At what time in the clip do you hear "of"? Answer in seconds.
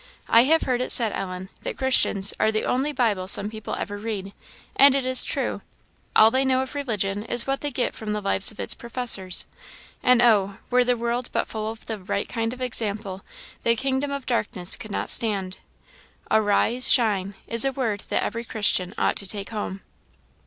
6.63-6.73, 8.51-8.59, 11.69-11.85, 12.51-12.61, 14.09-14.25